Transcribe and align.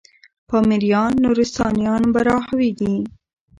پامـــــیـــریــــان، 0.49 1.11
نورســــتانــیان 1.23 2.03
براهــــوی 2.13 2.69
دی 2.79 2.93